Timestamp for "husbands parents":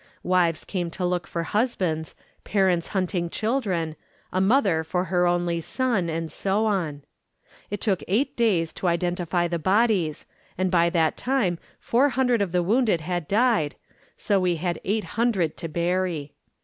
1.43-2.87